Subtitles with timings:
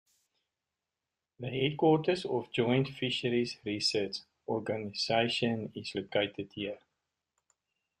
[1.39, 6.79] The headquarters of the Joint Fisheries Research Organisation is located here.